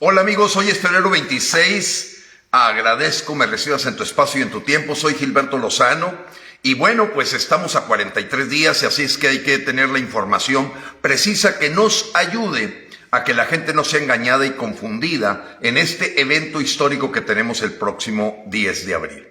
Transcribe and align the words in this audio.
Hola 0.00 0.20
amigos, 0.20 0.54
hoy 0.54 0.68
es 0.68 0.78
febrero 0.78 1.10
26. 1.10 2.22
Agradezco 2.52 3.34
me 3.34 3.46
recibas 3.46 3.84
en 3.84 3.96
tu 3.96 4.04
espacio 4.04 4.38
y 4.38 4.44
en 4.44 4.50
tu 4.52 4.60
tiempo. 4.60 4.94
Soy 4.94 5.14
Gilberto 5.14 5.58
Lozano. 5.58 6.16
Y 6.62 6.74
bueno, 6.74 7.10
pues 7.12 7.32
estamos 7.32 7.74
a 7.74 7.80
43 7.80 8.48
días 8.48 8.80
y 8.80 8.86
así 8.86 9.02
es 9.02 9.18
que 9.18 9.26
hay 9.26 9.42
que 9.42 9.58
tener 9.58 9.88
la 9.88 9.98
información 9.98 10.72
precisa 11.00 11.58
que 11.58 11.70
nos 11.70 12.12
ayude 12.14 12.88
a 13.10 13.24
que 13.24 13.34
la 13.34 13.46
gente 13.46 13.74
no 13.74 13.82
sea 13.82 14.00
engañada 14.00 14.46
y 14.46 14.52
confundida 14.52 15.58
en 15.62 15.76
este 15.76 16.20
evento 16.20 16.60
histórico 16.60 17.10
que 17.10 17.20
tenemos 17.20 17.62
el 17.62 17.72
próximo 17.72 18.44
10 18.46 18.86
de 18.86 18.94
abril. 18.94 19.28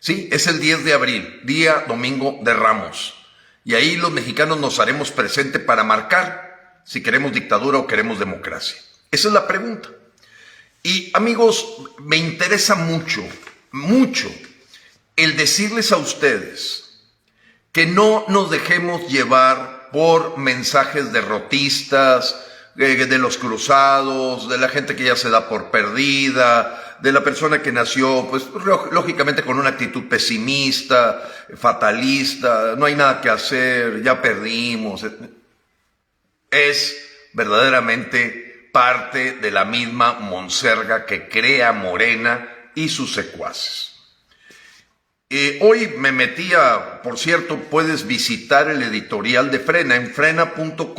Sí, 0.00 0.30
es 0.32 0.46
el 0.46 0.60
10 0.60 0.86
de 0.86 0.94
abril, 0.94 1.40
día 1.44 1.84
domingo 1.86 2.38
de 2.42 2.54
Ramos. 2.54 3.22
Y 3.64 3.74
ahí 3.74 3.96
los 3.96 4.12
mexicanos 4.12 4.58
nos 4.60 4.80
haremos 4.80 5.10
presente 5.10 5.58
para 5.58 5.84
marcar 5.84 6.80
si 6.86 7.02
queremos 7.02 7.34
dictadura 7.34 7.76
o 7.76 7.86
queremos 7.86 8.18
democracia. 8.18 8.78
Esa 9.10 9.28
es 9.28 9.34
la 9.34 9.46
pregunta. 9.46 9.90
Y 10.86 11.10
amigos, 11.14 11.66
me 11.98 12.16
interesa 12.16 12.76
mucho, 12.76 13.20
mucho 13.72 14.32
el 15.16 15.36
decirles 15.36 15.90
a 15.90 15.96
ustedes 15.96 17.00
que 17.72 17.86
no 17.86 18.24
nos 18.28 18.52
dejemos 18.52 19.08
llevar 19.08 19.90
por 19.90 20.38
mensajes 20.38 21.12
derrotistas, 21.12 22.40
de 22.76 23.18
los 23.18 23.36
cruzados, 23.36 24.48
de 24.48 24.58
la 24.58 24.68
gente 24.68 24.94
que 24.94 25.02
ya 25.02 25.16
se 25.16 25.28
da 25.28 25.48
por 25.48 25.72
perdida, 25.72 26.98
de 27.00 27.10
la 27.10 27.24
persona 27.24 27.60
que 27.60 27.72
nació, 27.72 28.28
pues 28.30 28.44
lógicamente 28.92 29.42
con 29.42 29.58
una 29.58 29.70
actitud 29.70 30.04
pesimista, 30.08 31.20
fatalista, 31.56 32.76
no 32.78 32.86
hay 32.86 32.94
nada 32.94 33.20
que 33.20 33.30
hacer, 33.30 34.04
ya 34.04 34.22
perdimos. 34.22 35.04
Es 36.48 36.96
verdaderamente 37.32 38.45
parte 38.76 39.32
de 39.32 39.50
la 39.50 39.64
misma 39.64 40.18
monserga 40.20 41.06
que 41.06 41.30
crea 41.30 41.72
Morena 41.72 42.46
y 42.74 42.90
sus 42.90 43.14
secuaces. 43.14 43.94
Eh, 45.30 45.60
hoy 45.62 45.94
me 45.96 46.12
metía, 46.12 47.00
por 47.02 47.18
cierto, 47.18 47.56
puedes 47.70 48.06
visitar 48.06 48.68
el 48.68 48.82
editorial 48.82 49.50
de 49.50 49.60
Frena 49.60 49.96
en 49.96 50.10
frena.com.mx. 50.10 50.92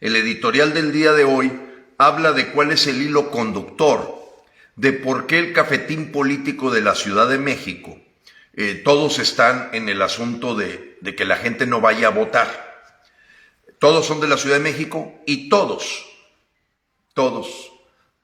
El 0.00 0.14
editorial 0.14 0.72
del 0.72 0.92
día 0.92 1.12
de 1.14 1.24
hoy 1.24 1.50
habla 1.98 2.30
de 2.30 2.50
cuál 2.50 2.70
es 2.70 2.86
el 2.86 3.02
hilo 3.02 3.32
conductor, 3.32 4.22
de 4.76 4.92
por 4.92 5.26
qué 5.26 5.40
el 5.40 5.52
cafetín 5.52 6.12
político 6.12 6.70
de 6.70 6.80
la 6.80 6.94
Ciudad 6.94 7.28
de 7.28 7.38
México, 7.38 7.98
eh, 8.54 8.80
todos 8.84 9.18
están 9.18 9.70
en 9.72 9.88
el 9.88 10.00
asunto 10.00 10.54
de, 10.54 10.96
de 11.00 11.16
que 11.16 11.24
la 11.24 11.38
gente 11.38 11.66
no 11.66 11.80
vaya 11.80 12.06
a 12.06 12.10
votar. 12.10 12.67
Todos 13.78 14.06
son 14.06 14.20
de 14.20 14.28
la 14.28 14.36
Ciudad 14.36 14.56
de 14.56 14.62
México 14.62 15.14
y 15.26 15.48
todos, 15.48 16.04
todos 17.14 17.72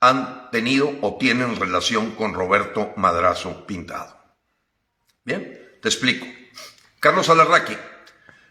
han 0.00 0.50
tenido 0.50 0.92
o 1.00 1.16
tienen 1.16 1.56
relación 1.56 2.10
con 2.12 2.34
Roberto 2.34 2.92
Madrazo 2.96 3.66
Pintado. 3.66 4.16
Bien, 5.24 5.78
te 5.80 5.88
explico. 5.88 6.26
Carlos 7.00 7.28
Alarraqui 7.28 7.76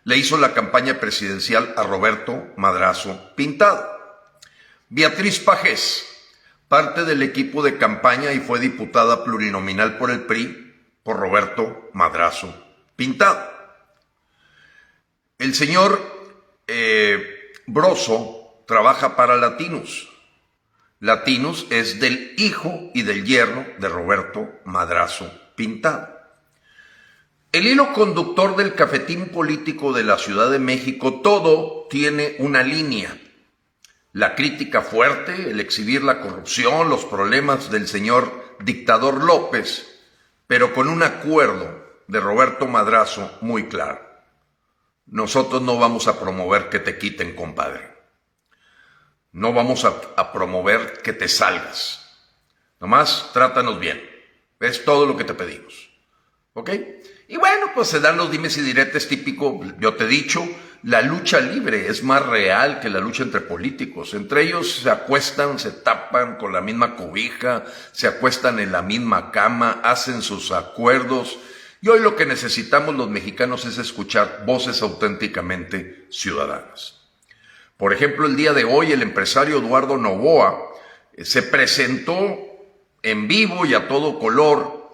le 0.05 0.17
hizo 0.17 0.37
la 0.37 0.53
campaña 0.53 0.99
presidencial 0.99 1.73
a 1.77 1.83
Roberto 1.83 2.53
Madrazo 2.57 3.33
Pintado. 3.35 3.87
Beatriz 4.89 5.39
Pajés, 5.39 6.07
parte 6.67 7.03
del 7.03 7.21
equipo 7.21 7.63
de 7.63 7.77
campaña 7.77 8.31
y 8.31 8.39
fue 8.39 8.59
diputada 8.59 9.23
plurinominal 9.23 9.97
por 9.97 10.09
el 10.09 10.21
PRI 10.21 10.73
por 11.03 11.17
Roberto 11.17 11.89
Madrazo 11.93 12.53
Pintado. 12.95 13.51
El 15.37 15.53
señor 15.53 16.12
eh, 16.67 17.53
Broso 17.65 18.63
trabaja 18.67 19.15
para 19.15 19.35
Latinos. 19.37 20.09
Latinos 20.99 21.67
es 21.69 21.99
del 21.99 22.33
hijo 22.37 22.91
y 22.93 23.01
del 23.01 23.25
yerno 23.25 23.65
de 23.77 23.89
Roberto 23.89 24.49
Madrazo 24.63 25.29
Pintado. 25.55 26.09
El 27.51 27.67
hilo 27.67 27.93
conductor 27.93 28.55
del 28.55 28.73
cafetín 28.73 29.29
político 29.29 29.93
de 29.93 30.03
la 30.03 30.17
Ciudad 30.17 30.49
de 30.49 30.59
México, 30.59 31.21
todo 31.21 31.87
tiene 31.89 32.35
una 32.39 32.63
línea. 32.63 33.15
La 34.11 34.33
crítica 34.35 34.81
fuerte, 34.81 35.51
el 35.51 35.59
exhibir 35.59 36.03
la 36.03 36.21
corrupción, 36.21 36.89
los 36.89 37.05
problemas 37.05 37.69
del 37.69 37.87
señor 37.87 38.55
dictador 38.59 39.23
López, 39.23 39.99
pero 40.47 40.73
con 40.73 40.87
un 40.87 41.03
acuerdo 41.03 41.83
de 42.07 42.19
Roberto 42.19 42.65
Madrazo 42.67 43.37
muy 43.41 43.67
claro. 43.67 44.12
Nosotros 45.05 45.61
no 45.61 45.77
vamos 45.77 46.07
a 46.07 46.19
promover 46.19 46.69
que 46.69 46.79
te 46.79 46.97
quiten, 46.97 47.35
compadre. 47.35 47.93
No 49.31 49.51
vamos 49.51 49.83
a, 49.83 50.31
promover 50.31 51.01
que 51.03 51.13
te 51.13 51.27
salgas. 51.27 51.99
Nomás 52.79 53.31
trátanos 53.33 53.79
bien. 53.79 54.01
Es 54.59 54.85
todo 54.85 55.05
lo 55.05 55.17
que 55.17 55.23
te 55.23 55.33
pedimos. 55.33 55.89
¿Ok? 56.53 56.69
Y 57.27 57.37
bueno, 57.37 57.71
pues 57.73 57.87
se 57.87 57.99
dan 57.99 58.17
los 58.17 58.31
dimes 58.31 58.57
y 58.57 58.61
diretes 58.61 59.07
típico. 59.07 59.59
Yo 59.79 59.95
te 59.95 60.03
he 60.03 60.07
dicho, 60.07 60.47
la 60.83 61.01
lucha 61.01 61.39
libre 61.39 61.87
es 61.87 62.03
más 62.03 62.25
real 62.25 62.79
que 62.79 62.89
la 62.89 62.99
lucha 62.99 63.23
entre 63.23 63.41
políticos. 63.41 64.13
Entre 64.13 64.43
ellos 64.43 64.71
se 64.83 64.89
acuestan, 64.89 65.57
se 65.57 65.71
tapan 65.71 66.37
con 66.37 66.53
la 66.53 66.61
misma 66.61 66.95
cobija, 66.95 67.63
se 67.91 68.07
acuestan 68.07 68.59
en 68.59 68.71
la 68.71 68.83
misma 68.83 69.31
cama, 69.31 69.81
hacen 69.83 70.21
sus 70.21 70.51
acuerdos 70.51 71.39
y 71.83 71.89
hoy 71.89 71.99
lo 71.99 72.15
que 72.15 72.25
necesitamos 72.25 72.95
los 72.95 73.09
mexicanos 73.09 73.65
es 73.65 73.77
escuchar 73.77 74.43
voces 74.45 74.81
auténticamente 74.81 76.07
ciudadanas. 76.09 77.01
Por 77.75 77.91
ejemplo, 77.91 78.25
el 78.25 78.37
día 78.37 78.53
de 78.53 78.63
hoy 78.63 78.93
el 78.93 79.01
empresario 79.01 79.57
Eduardo 79.57 79.97
Novoa 79.97 80.71
eh, 81.11 81.25
se 81.25 81.43
presentó 81.43 82.39
en 83.01 83.27
vivo 83.27 83.65
y 83.65 83.73
a 83.73 83.89
todo 83.89 84.17
color 84.17 84.93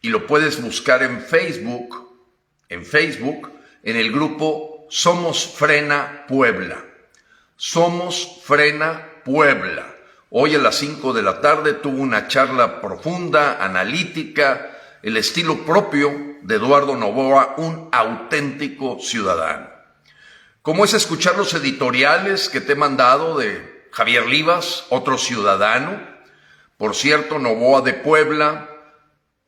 y 0.00 0.10
lo 0.10 0.28
puedes 0.28 0.62
buscar 0.62 1.02
en 1.02 1.22
Facebook, 1.22 2.14
en 2.68 2.86
Facebook, 2.86 3.50
en 3.82 3.96
el 3.96 4.12
grupo 4.12 4.86
Somos 4.90 5.44
Frena 5.44 6.26
Puebla. 6.28 6.84
Somos 7.56 8.42
Frena 8.44 9.08
Puebla. 9.24 9.92
Hoy 10.30 10.54
a 10.54 10.58
las 10.58 10.76
5 10.76 11.14
de 11.14 11.22
la 11.22 11.40
tarde 11.40 11.72
tuvo 11.72 12.00
una 12.00 12.28
charla 12.28 12.80
profunda, 12.80 13.60
analítica, 13.60 14.72
el 15.02 15.16
estilo 15.16 15.64
propio 15.64 16.36
de 16.42 16.56
Eduardo 16.56 16.96
Novoa, 16.96 17.54
un 17.58 17.88
auténtico 17.92 18.98
ciudadano. 19.00 19.68
Como 20.62 20.84
es 20.84 20.94
escuchar 20.94 21.36
los 21.36 21.54
editoriales 21.54 22.48
que 22.48 22.60
te 22.60 22.72
he 22.72 22.76
mandado 22.76 23.36
de 23.36 23.88
Javier 23.90 24.26
Livas, 24.26 24.86
otro 24.90 25.18
ciudadano. 25.18 26.00
Por 26.78 26.94
cierto, 26.94 27.38
Novoa 27.38 27.82
de 27.82 27.94
Puebla. 27.94 28.68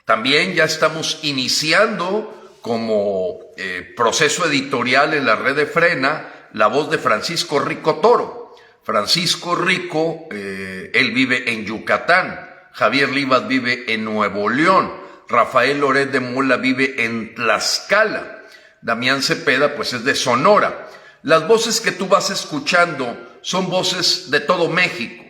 También 0.04 0.54
ya 0.54 0.64
estamos 0.64 1.20
iniciando 1.22 2.58
como 2.60 3.38
eh, 3.56 3.92
proceso 3.96 4.46
editorial 4.46 5.14
en 5.14 5.26
la 5.26 5.36
red 5.36 5.54
de 5.54 5.66
Frena 5.66 6.30
la 6.52 6.68
voz 6.68 6.90
de 6.90 6.98
Francisco 6.98 7.58
Rico 7.58 7.96
Toro. 7.96 8.54
Francisco 8.82 9.54
Rico, 9.54 10.26
eh, 10.30 10.90
él 10.94 11.12
vive 11.12 11.52
en 11.52 11.64
Yucatán. 11.64 12.50
Javier 12.72 13.10
Livas 13.10 13.46
vive 13.48 13.92
en 13.92 14.04
Nuevo 14.04 14.48
León. 14.48 15.03
Rafael 15.28 15.80
Loret 15.80 16.10
de 16.10 16.20
Mola 16.20 16.56
vive 16.56 17.04
en 17.04 17.34
Tlaxcala. 17.34 18.42
Damián 18.82 19.22
Cepeda 19.22 19.74
pues 19.74 19.92
es 19.92 20.04
de 20.04 20.14
Sonora. 20.14 20.88
Las 21.22 21.48
voces 21.48 21.80
que 21.80 21.92
tú 21.92 22.06
vas 22.06 22.30
escuchando 22.30 23.38
son 23.40 23.70
voces 23.70 24.30
de 24.30 24.40
todo 24.40 24.68
México. 24.68 25.24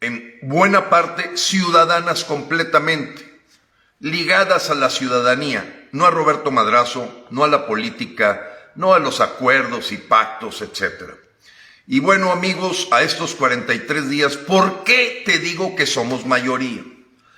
En 0.00 0.38
buena 0.42 0.88
parte 0.88 1.36
ciudadanas 1.36 2.24
completamente, 2.24 3.40
ligadas 4.00 4.70
a 4.70 4.74
la 4.74 4.90
ciudadanía, 4.90 5.88
no 5.92 6.06
a 6.06 6.10
Roberto 6.10 6.50
Madrazo, 6.50 7.26
no 7.30 7.44
a 7.44 7.48
la 7.48 7.66
política, 7.66 8.46
no 8.74 8.94
a 8.94 8.98
los 8.98 9.20
acuerdos 9.20 9.92
y 9.92 9.98
pactos, 9.98 10.62
etc. 10.62 11.14
Y 11.86 12.00
bueno 12.00 12.32
amigos, 12.32 12.88
a 12.92 13.02
estos 13.02 13.34
43 13.34 14.08
días, 14.08 14.36
¿por 14.36 14.84
qué 14.84 15.22
te 15.24 15.38
digo 15.38 15.76
que 15.76 15.86
somos 15.86 16.26
mayoría? 16.26 16.82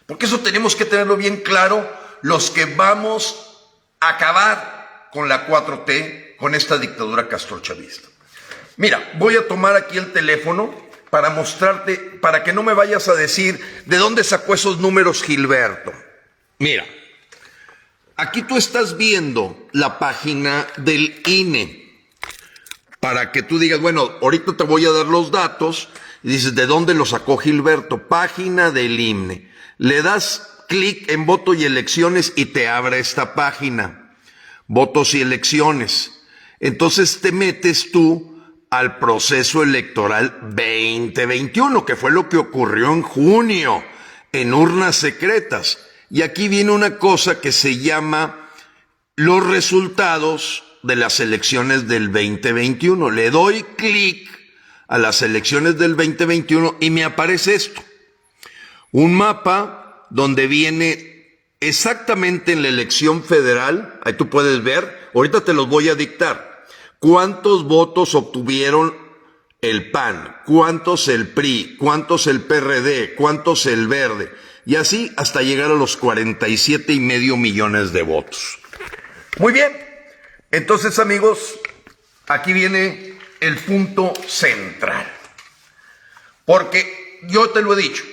Porque 0.08 0.24
eso 0.24 0.40
tenemos 0.40 0.74
que 0.74 0.86
tenerlo 0.86 1.18
bien 1.18 1.42
claro 1.42 1.86
los 2.22 2.50
que 2.50 2.64
vamos 2.64 3.66
a 4.00 4.08
acabar 4.08 5.10
con 5.12 5.28
la 5.28 5.46
4T, 5.46 6.36
con 6.38 6.54
esta 6.54 6.78
dictadura 6.78 7.28
castrochavista. 7.28 8.08
Mira, 8.78 9.12
voy 9.18 9.36
a 9.36 9.46
tomar 9.46 9.76
aquí 9.76 9.98
el 9.98 10.10
teléfono 10.14 10.74
para 11.10 11.28
mostrarte, 11.28 11.96
para 12.22 12.42
que 12.42 12.54
no 12.54 12.62
me 12.62 12.72
vayas 12.72 13.06
a 13.08 13.14
decir 13.14 13.60
de 13.84 13.98
dónde 13.98 14.24
sacó 14.24 14.54
esos 14.54 14.78
números 14.78 15.22
Gilberto. 15.22 15.92
Mira, 16.58 16.86
aquí 18.16 18.40
tú 18.40 18.56
estás 18.56 18.96
viendo 18.96 19.68
la 19.72 19.98
página 19.98 20.66
del 20.78 21.20
INE 21.26 22.08
para 22.98 23.30
que 23.30 23.42
tú 23.42 23.58
digas, 23.58 23.78
bueno, 23.78 24.16
ahorita 24.22 24.56
te 24.56 24.64
voy 24.64 24.86
a 24.86 24.90
dar 24.90 25.04
los 25.04 25.30
datos 25.30 25.90
dices, 26.28 26.54
¿de 26.54 26.66
dónde 26.66 26.94
lo 26.94 27.04
sacó 27.06 27.36
Gilberto? 27.36 28.08
Página 28.08 28.70
del 28.70 28.98
INE. 29.00 29.50
Le 29.78 30.02
das 30.02 30.48
clic 30.68 31.10
en 31.10 31.26
voto 31.26 31.54
y 31.54 31.64
elecciones 31.64 32.32
y 32.36 32.46
te 32.46 32.68
abre 32.68 32.98
esta 32.98 33.34
página. 33.34 34.14
Votos 34.66 35.14
y 35.14 35.20
elecciones. 35.20 36.20
Entonces 36.60 37.20
te 37.20 37.32
metes 37.32 37.90
tú 37.90 38.38
al 38.70 38.98
proceso 38.98 39.62
electoral 39.62 40.38
2021, 40.54 41.84
que 41.84 41.96
fue 41.96 42.10
lo 42.10 42.28
que 42.28 42.36
ocurrió 42.36 42.92
en 42.92 43.02
junio, 43.02 43.82
en 44.32 44.52
urnas 44.52 44.96
secretas. 44.96 45.78
Y 46.10 46.22
aquí 46.22 46.48
viene 46.48 46.70
una 46.70 46.98
cosa 46.98 47.40
que 47.40 47.52
se 47.52 47.78
llama 47.78 48.50
los 49.16 49.46
resultados 49.46 50.64
de 50.82 50.96
las 50.96 51.20
elecciones 51.20 51.88
del 51.88 52.12
2021. 52.12 53.10
Le 53.10 53.30
doy 53.30 53.62
clic 53.76 54.37
a 54.88 54.98
las 54.98 55.22
elecciones 55.22 55.78
del 55.78 55.96
2021 55.96 56.76
y 56.80 56.90
me 56.90 57.04
aparece 57.04 57.54
esto. 57.54 57.82
Un 58.90 59.14
mapa 59.14 60.06
donde 60.10 60.46
viene 60.46 61.18
exactamente 61.60 62.52
en 62.52 62.62
la 62.62 62.68
elección 62.68 63.22
federal, 63.22 64.00
ahí 64.02 64.14
tú 64.14 64.28
puedes 64.30 64.62
ver, 64.64 65.10
ahorita 65.14 65.42
te 65.42 65.52
los 65.52 65.68
voy 65.68 65.90
a 65.90 65.94
dictar, 65.94 66.66
cuántos 66.98 67.64
votos 67.64 68.14
obtuvieron 68.14 68.94
el 69.60 69.90
PAN, 69.90 70.36
cuántos 70.46 71.08
el 71.08 71.28
PRI, 71.28 71.76
cuántos 71.78 72.26
el 72.26 72.40
PRD, 72.42 73.14
cuántos 73.14 73.66
el 73.66 73.88
Verde, 73.88 74.32
y 74.64 74.76
así 74.76 75.12
hasta 75.16 75.42
llegar 75.42 75.70
a 75.70 75.74
los 75.74 75.96
47 75.96 76.92
y 76.92 77.00
medio 77.00 77.36
millones 77.36 77.92
de 77.92 78.02
votos. 78.02 78.58
Muy 79.38 79.52
bien, 79.52 79.72
entonces 80.50 80.98
amigos, 80.98 81.58
aquí 82.28 82.52
viene 82.52 83.07
el 83.40 83.56
punto 83.56 84.12
central, 84.26 85.06
porque 86.44 87.20
yo 87.24 87.50
te 87.50 87.62
lo 87.62 87.74
he 87.74 87.82
dicho, 87.82 88.04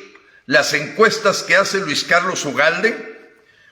las 0.46 0.74
encuestas 0.74 1.44
que 1.44 1.56
hace 1.56 1.80
Luis 1.80 2.04
Carlos 2.04 2.46
Ugalde, 2.46 3.16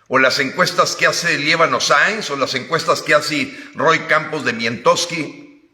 o 0.07 0.19
las 0.19 0.39
encuestas 0.39 0.95
que 0.95 1.07
hace 1.07 1.37
Lievano 1.37 1.79
Sáenz, 1.79 2.29
o 2.29 2.35
las 2.35 2.53
encuestas 2.55 3.01
que 3.01 3.13
hace 3.13 3.57
Roy 3.73 3.99
Campos 4.01 4.43
de 4.43 4.53
Mientowski. 4.53 5.69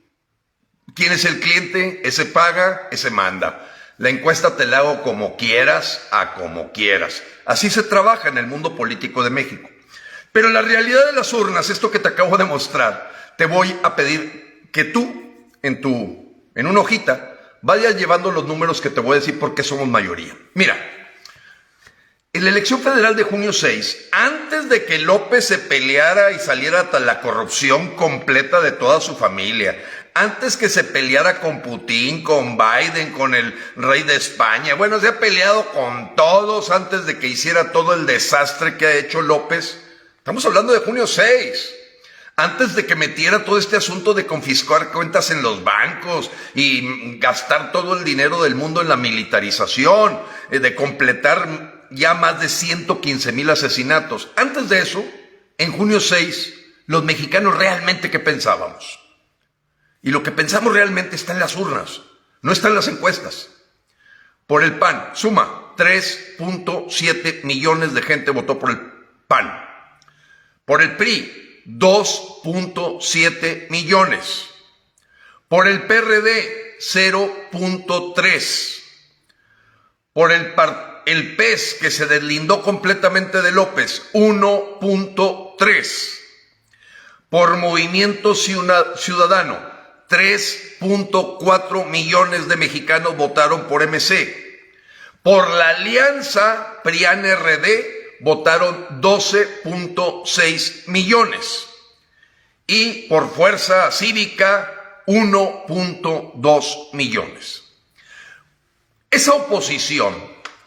¿Quién 0.96 1.12
es 1.12 1.26
el 1.26 1.40
cliente? 1.40 2.02
Ese 2.04 2.26
paga, 2.26 2.88
ese 2.92 3.10
manda. 3.10 3.70
La 3.98 4.10
encuesta 4.10 4.56
te 4.56 4.66
la 4.66 4.78
hago 4.78 5.02
como 5.02 5.36
quieras, 5.36 6.08
a 6.12 6.36
como 6.36 6.72
quieras. 6.72 7.22
Así 7.46 7.70
se 7.70 7.84
trabaja 7.84 8.30
en 8.30 8.38
el 8.38 8.48
mundo 8.48 8.76
político 8.76 9.24
de 9.24 9.30
México. 9.30 9.70
Pero 10.32 10.50
la 10.50 10.62
realidad 10.62 11.06
de 11.08 11.14
las 11.14 11.34
urnas, 11.34 11.70
esto 11.70 11.92
que 11.92 12.00
te 12.00 12.08
acabo 12.08 12.38
de 12.38 12.46
mostrar, 12.46 13.34
te 13.38 13.46
voy 13.46 13.76
a 13.84 13.96
pedir 13.96 14.70
que 14.72 14.86
tú, 14.86 15.29
en 15.62 15.82
tu, 15.82 16.50
en 16.56 16.68
una 16.68 16.82
hojita, 16.82 17.36
vayas 17.62 17.98
llevando 17.98 18.32
los 18.32 18.46
números 18.46 18.82
que 18.82 18.90
te 18.90 19.00
voy 19.00 19.14
a 19.18 19.20
decir 19.20 19.40
por 19.40 19.56
qué 19.56 19.64
somos 19.64 19.88
mayoría. 19.88 20.36
Mira, 20.54 20.78
en 22.32 22.44
la 22.44 22.52
elección 22.52 22.82
federal 22.82 23.16
de 23.16 23.24
junio 23.24 23.52
6, 23.52 24.10
antes 24.12 24.70
de 24.70 24.86
que 24.86 25.00
López 25.00 25.46
se 25.46 25.58
peleara 25.58 26.32
y 26.32 26.40
saliera 26.40 26.82
hasta 26.82 27.00
la 27.00 27.22
corrupción 27.22 27.96
completa 27.96 28.62
de 28.62 28.72
toda 28.72 29.02
su 29.02 29.16
familia, 29.16 29.84
antes 30.14 30.56
que 30.56 30.70
se 30.70 30.84
peleara 30.84 31.40
con 31.40 31.62
Putin, 31.62 32.24
con 32.24 32.58
Biden, 32.58 33.14
con 33.14 33.34
el 33.34 33.58
rey 33.76 34.04
de 34.04 34.16
España, 34.16 34.76
bueno, 34.76 35.00
se 35.00 35.08
ha 35.08 35.20
peleado 35.20 35.66
con 35.72 36.16
todos 36.16 36.72
antes 36.72 37.06
de 37.06 37.18
que 37.18 37.28
hiciera 37.28 37.72
todo 37.72 37.94
el 37.94 38.06
desastre 38.06 38.78
que 38.78 38.86
ha 38.86 38.96
hecho 38.96 39.22
López. 39.22 39.80
Estamos 40.18 40.46
hablando 40.46 40.74
de 40.74 40.80
junio 40.80 41.08
6 41.08 41.79
antes 42.40 42.74
de 42.76 42.86
que 42.86 42.96
metiera 42.96 43.44
todo 43.44 43.58
este 43.58 43.76
asunto 43.76 44.14
de 44.14 44.26
confiscar 44.26 44.92
cuentas 44.92 45.30
en 45.30 45.42
los 45.42 45.64
bancos 45.64 46.32
y 46.56 47.18
gastar 47.20 47.72
todo 47.72 47.98
el 47.98 48.04
dinero 48.04 48.42
del 48.44 48.56
mundo 48.56 48.82
en 48.82 48.90
la 48.90 48.96
militarización, 48.96 50.20
eh, 50.50 50.60
de 50.60 50.74
completar 50.74 51.88
ya 51.92 52.14
más 52.14 52.40
de 52.40 52.50
115 52.50 53.32
mil 53.34 53.50
asesinatos. 53.50 54.32
Antes 54.36 54.70
de 54.70 54.82
eso, 54.82 55.04
en 55.58 55.72
junio 55.72 56.00
6, 56.00 56.54
los 56.86 57.04
mexicanos 57.04 57.58
realmente 57.58 58.10
qué 58.10 58.20
pensábamos. 58.20 59.00
Y 60.02 60.12
lo 60.12 60.24
que 60.24 60.32
pensamos 60.32 60.74
realmente 60.74 61.16
está 61.16 61.34
en 61.34 61.40
las 61.40 61.56
urnas, 61.58 62.02
no 62.42 62.52
está 62.52 62.70
en 62.70 62.76
las 62.76 62.88
encuestas. 62.88 63.50
Por 64.48 64.64
el 64.64 64.80
PAN, 64.80 65.12
suma, 65.14 65.74
3.7 65.78 67.44
millones 67.44 67.94
de 67.94 68.02
gente 68.02 68.32
votó 68.32 68.58
por 68.58 68.72
el 68.72 68.80
PAN. 69.28 69.66
Por 70.66 70.82
el 70.82 70.96
PRI, 70.96 71.49
2.7 71.78 73.70
millones. 73.70 74.48
Por 75.48 75.68
el 75.68 75.84
PRD, 75.84 76.78
0.3. 76.80 78.82
Por 80.14 80.32
el 80.32 80.56
el 81.06 81.36
PES 81.36 81.76
que 81.80 81.92
se 81.92 82.08
deslindó 82.08 82.62
completamente 82.62 83.42
de 83.42 83.52
López, 83.52 84.04
1.3. 84.14 86.20
Por 87.30 87.58
Movimiento 87.58 88.36
Ciudadano, 88.36 89.60
3.4 90.10 91.86
millones 91.86 92.48
de 92.48 92.56
mexicanos 92.58 93.18
votaron 93.18 93.68
por 93.68 93.88
MC. 93.88 94.36
Por 95.22 95.50
la 95.50 95.70
alianza 95.70 96.80
PRIAN-RD 96.84 97.99
votaron 98.22 99.02
12.6 99.02 100.88
millones. 100.88 101.68
Y 102.68 103.08
por 103.08 103.30
Fuerza 103.34 103.92
Cívica, 103.92 105.04
1.2 105.08 106.94
millones. 106.94 107.64
Esa 109.10 109.34
oposición 109.34 110.14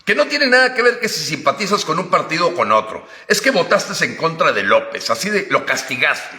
que 0.04 0.14
no 0.14 0.26
tiene 0.26 0.46
nada 0.46 0.74
que 0.74 0.82
ver 0.82 0.98
que 0.98 1.08
si 1.08 1.24
simpatizas 1.24 1.84
con 1.84 1.98
un 1.98 2.10
partido 2.10 2.48
o 2.48 2.54
con 2.54 2.72
otro. 2.72 3.06
Es 3.28 3.40
que 3.40 3.50
votaste 3.50 4.04
en 4.04 4.16
contra 4.16 4.52
de 4.52 4.64
López, 4.64 5.10
así 5.10 5.30
de 5.30 5.46
lo 5.50 5.64
castigaste. 5.64 6.36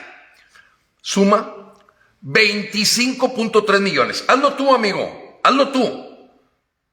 Suma 1.01 1.73
25.3 2.21 3.79
millones. 3.79 4.25
Hazlo 4.27 4.53
tú, 4.53 4.73
amigo, 4.73 5.39
hazlo 5.43 5.69
tú. 5.69 6.29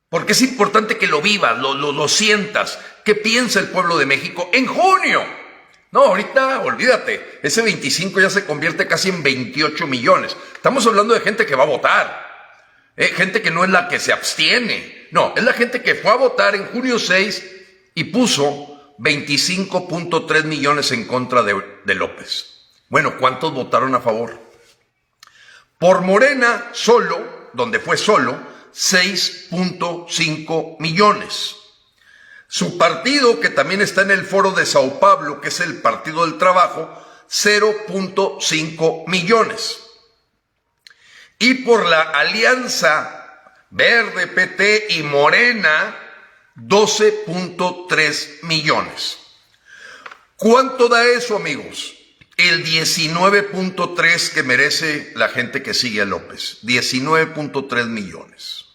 Porque 0.08 0.32
es 0.32 0.42
importante 0.42 0.98
que 0.98 1.06
lo 1.06 1.22
vivas, 1.22 1.58
lo, 1.58 1.74
lo, 1.74 1.92
lo 1.92 2.08
sientas. 2.08 2.78
¿Qué 3.04 3.14
piensa 3.14 3.60
el 3.60 3.68
pueblo 3.68 3.98
de 3.98 4.06
México 4.06 4.48
en 4.52 4.66
junio? 4.66 5.24
No, 5.92 6.04
ahorita 6.04 6.60
olvídate, 6.60 7.40
ese 7.42 7.62
25 7.62 8.20
ya 8.20 8.30
se 8.30 8.44
convierte 8.44 8.86
casi 8.86 9.08
en 9.08 9.22
28 9.22 9.86
millones. 9.86 10.36
Estamos 10.54 10.86
hablando 10.86 11.14
de 11.14 11.20
gente 11.20 11.46
que 11.46 11.56
va 11.56 11.64
a 11.64 11.66
votar. 11.66 12.30
Eh, 12.96 13.08
gente 13.08 13.42
que 13.42 13.50
no 13.50 13.64
es 13.64 13.70
la 13.70 13.88
que 13.88 13.98
se 13.98 14.12
abstiene. 14.12 15.08
No, 15.10 15.34
es 15.36 15.42
la 15.42 15.52
gente 15.52 15.82
que 15.82 15.96
fue 15.96 16.12
a 16.12 16.16
votar 16.16 16.54
en 16.54 16.66
junio 16.66 16.98
6 16.98 17.44
y 17.94 18.04
puso 18.04 18.94
25.3 18.98 20.44
millones 20.44 20.92
en 20.92 21.06
contra 21.06 21.42
de, 21.42 21.60
de 21.84 21.94
López. 21.94 22.68
Bueno, 22.88 23.18
¿cuántos 23.18 23.52
votaron 23.52 23.94
a 23.94 24.00
favor? 24.00 24.38
Por 25.78 26.00
Morena 26.02 26.68
solo, 26.72 27.48
donde 27.54 27.80
fue 27.80 27.96
solo, 27.96 28.38
6.5 28.72 30.76
millones. 30.78 31.56
Su 32.50 32.76
partido, 32.76 33.40
que 33.40 33.48
también 33.48 33.80
está 33.80 34.02
en 34.02 34.10
el 34.10 34.26
foro 34.26 34.50
de 34.50 34.66
Sao 34.66 35.00
Paulo, 35.00 35.40
que 35.40 35.48
es 35.48 35.60
el 35.60 35.80
Partido 35.80 36.26
del 36.26 36.36
Trabajo, 36.36 36.90
0.5 37.30 39.06
millones 39.06 39.78
y 41.40 41.54
por 41.54 41.86
la 41.86 42.02
alianza 42.02 43.16
Verde, 43.70 44.26
PT 44.26 44.88
y 44.90 45.02
Morena, 45.02 45.96
12.3 46.56 48.42
millones. 48.42 49.18
¿Cuánto 50.36 50.88
da 50.88 51.06
eso, 51.06 51.36
amigos? 51.36 51.94
El 52.36 52.64
19.3 52.64 54.32
que 54.32 54.42
merece 54.42 55.12
la 55.14 55.28
gente 55.28 55.62
que 55.62 55.72
sigue 55.72 56.02
a 56.02 56.04
López. 56.04 56.58
19.3 56.62 57.86
millones. 57.86 58.66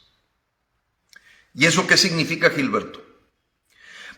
¿Y 1.53 1.65
eso 1.65 1.85
qué 1.85 1.97
significa, 1.97 2.49
Gilberto? 2.49 3.04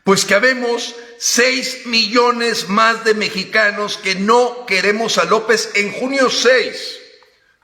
Pues 0.08 0.24
que 0.24 0.36
habemos 0.36 0.96
6 1.18 1.88
millones 1.88 2.70
más 2.70 3.04
de 3.04 3.14
mexicanos 3.14 3.98
que 3.98 4.16
no 4.16 4.66
queremos 4.66 5.18
a 5.18 5.26
López 5.26 5.72
en 5.74 5.92
junio 5.92 6.30
6. 6.30 7.00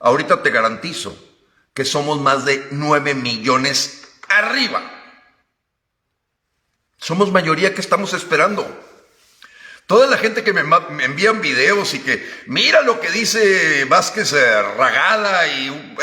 Ahorita 0.02 0.44
te 0.44 0.50
garantizo 0.50 1.16
que 1.74 1.86
somos 1.86 2.20
más 2.20 2.44
de 2.44 2.68
9 2.72 3.14
millones 3.14 4.10
arriba. 4.28 4.84
Somos 6.98 7.32
mayoría 7.32 7.74
que 7.74 7.80
estamos 7.80 8.12
esperando. 8.12 8.68
Toda 9.88 10.08
la 10.08 10.18
gente 10.18 10.44
que 10.44 10.52
me, 10.52 10.64
envían 11.02 11.40
videos 11.40 11.94
y 11.94 12.00
que 12.00 12.30
mira 12.48 12.82
lo 12.82 13.00
que 13.00 13.10
dice 13.10 13.86
Vázquez 13.86 14.34
eh, 14.34 14.62
Ragada 14.78 15.48
y 15.48 15.96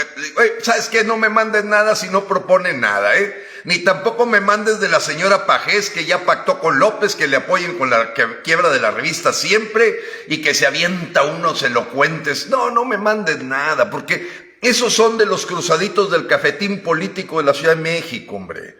eh, 0.42 0.58
sabes 0.62 0.88
que 0.88 1.04
no 1.04 1.18
me 1.18 1.28
mandes 1.28 1.66
nada 1.66 1.94
si 1.94 2.08
no 2.08 2.24
proponen 2.24 2.80
nada, 2.80 3.18
¿eh? 3.18 3.49
Ni 3.64 3.78
tampoco 3.78 4.26
me 4.26 4.40
mandes 4.40 4.80
de 4.80 4.88
la 4.88 5.00
señora 5.00 5.46
Pajés 5.46 5.90
que 5.90 6.04
ya 6.04 6.24
pactó 6.24 6.58
con 6.58 6.78
López 6.78 7.14
que 7.14 7.28
le 7.28 7.36
apoyen 7.36 7.76
con 7.78 7.90
la 7.90 8.14
quiebra 8.42 8.70
de 8.70 8.80
la 8.80 8.90
revista 8.90 9.32
siempre 9.32 10.00
y 10.28 10.40
que 10.40 10.54
se 10.54 10.66
avienta 10.66 11.24
unos 11.24 11.62
elocuentes. 11.62 12.48
No, 12.48 12.70
no 12.70 12.84
me 12.84 12.96
mandes 12.98 13.42
nada, 13.42 13.90
porque 13.90 14.56
esos 14.62 14.92
son 14.94 15.18
de 15.18 15.26
los 15.26 15.46
cruzaditos 15.46 16.10
del 16.10 16.26
cafetín 16.26 16.82
político 16.82 17.38
de 17.38 17.44
la 17.44 17.54
Ciudad 17.54 17.76
de 17.76 17.82
México, 17.82 18.36
hombre. 18.36 18.78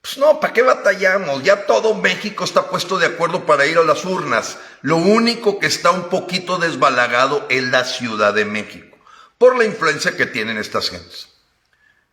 Pues 0.00 0.18
no, 0.18 0.38
¿para 0.38 0.52
qué 0.52 0.62
batallamos? 0.62 1.42
Ya 1.42 1.66
todo 1.66 1.94
México 1.94 2.44
está 2.44 2.68
puesto 2.70 2.96
de 2.96 3.06
acuerdo 3.06 3.44
para 3.44 3.66
ir 3.66 3.76
a 3.78 3.82
las 3.82 4.04
urnas. 4.04 4.56
Lo 4.82 4.96
único 4.96 5.58
que 5.58 5.66
está 5.66 5.90
un 5.90 6.08
poquito 6.08 6.58
desbalagado 6.58 7.44
es 7.48 7.64
la 7.64 7.84
Ciudad 7.84 8.32
de 8.32 8.44
México. 8.44 8.96
por 9.38 9.56
la 9.56 9.64
influencia 9.64 10.16
que 10.16 10.26
tienen 10.26 10.56
estas 10.56 10.90
gentes. 10.90 11.28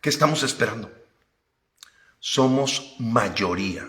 ¿Qué 0.00 0.10
estamos 0.10 0.42
esperando? 0.42 0.90
Somos 2.26 2.94
mayoría. 2.98 3.86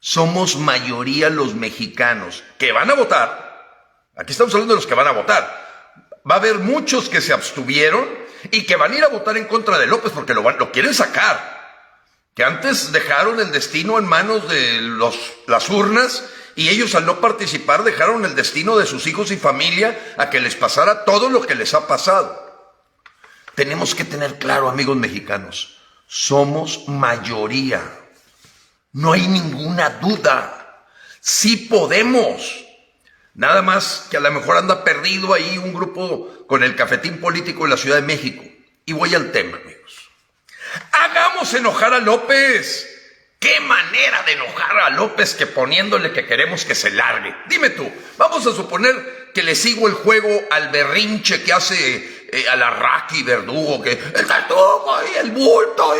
Somos 0.00 0.56
mayoría 0.56 1.28
los 1.28 1.54
mexicanos 1.54 2.42
que 2.56 2.72
van 2.72 2.90
a 2.90 2.94
votar. 2.94 4.08
Aquí 4.16 4.32
estamos 4.32 4.54
hablando 4.54 4.72
de 4.72 4.78
los 4.78 4.86
que 4.86 4.94
van 4.94 5.08
a 5.08 5.12
votar. 5.12 5.44
Va 6.28 6.36
a 6.36 6.38
haber 6.38 6.60
muchos 6.60 7.10
que 7.10 7.20
se 7.20 7.34
abstuvieron 7.34 8.08
y 8.50 8.64
que 8.64 8.76
van 8.76 8.92
a 8.92 8.96
ir 8.96 9.04
a 9.04 9.08
votar 9.08 9.36
en 9.36 9.44
contra 9.44 9.78
de 9.78 9.86
López 9.86 10.10
porque 10.14 10.32
lo, 10.32 10.72
quieren 10.72 10.94
sacar. 10.94 11.84
Que 12.32 12.44
antes 12.44 12.92
dejaron 12.92 13.40
el 13.40 13.52
destino 13.52 13.98
en 13.98 14.06
manos 14.06 14.48
de 14.48 14.80
las 15.48 15.68
urnas 15.68 16.24
y 16.56 16.70
ellos 16.70 16.94
al 16.94 17.04
no 17.04 17.20
participar 17.20 17.84
dejaron 17.84 18.24
el 18.24 18.34
destino 18.34 18.78
de 18.78 18.86
sus 18.86 19.06
hijos 19.06 19.30
y 19.32 19.36
familia 19.36 20.14
a 20.16 20.30
que 20.30 20.40
les 20.40 20.56
pasara 20.56 21.04
todo 21.04 21.28
lo 21.28 21.42
que 21.42 21.56
les 21.56 21.74
ha 21.74 21.86
pasado. 21.86 22.72
Tenemos 23.54 23.94
que 23.94 24.06
tener 24.06 24.38
claro, 24.38 24.70
amigos 24.70 24.96
mexicanos, 24.96 25.81
somos 26.12 26.88
mayoría. 26.88 27.80
No 28.92 29.14
hay 29.14 29.26
ninguna 29.26 29.88
duda. 29.88 30.84
Sí 31.20 31.56
podemos. 31.56 32.66
Nada 33.32 33.62
más 33.62 34.08
que 34.10 34.18
a 34.18 34.20
lo 34.20 34.30
mejor 34.30 34.58
anda 34.58 34.84
perdido 34.84 35.32
ahí 35.32 35.56
un 35.56 35.72
grupo 35.72 36.44
con 36.46 36.62
el 36.62 36.76
cafetín 36.76 37.18
político 37.18 37.64
en 37.64 37.70
la 37.70 37.78
Ciudad 37.78 37.96
de 37.96 38.02
México. 38.02 38.44
Y 38.84 38.92
voy 38.92 39.14
al 39.14 39.32
tema, 39.32 39.56
amigos. 39.56 40.10
Hagamos 40.92 41.54
enojar 41.54 41.94
a 41.94 42.00
López. 42.00 42.90
Qué 43.40 43.60
manera 43.60 44.22
de 44.24 44.32
enojar 44.32 44.80
a 44.80 44.90
López 44.90 45.34
que 45.34 45.46
poniéndole 45.46 46.12
que 46.12 46.26
queremos 46.26 46.66
que 46.66 46.74
se 46.74 46.90
largue. 46.90 47.34
Dime 47.48 47.70
tú, 47.70 47.90
vamos 48.18 48.46
a 48.46 48.52
suponer 48.52 49.30
que 49.32 49.42
le 49.42 49.54
sigo 49.54 49.88
el 49.88 49.94
juego 49.94 50.42
al 50.50 50.68
berrinche 50.68 51.42
que 51.42 51.54
hace 51.54 52.21
eh, 52.34 52.48
a 52.48 52.56
la 52.56 52.70
Raki 52.70 53.22
Verdugo, 53.24 53.82
que 53.82 53.92
el 53.92 54.26
tatugo 54.26 54.96
y 55.12 55.18
el 55.18 55.32
bulto 55.32 55.94